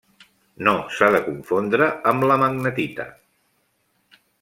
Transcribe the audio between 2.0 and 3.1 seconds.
amb la magnetita.